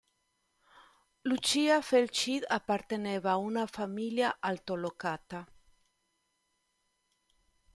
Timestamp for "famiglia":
3.67-4.37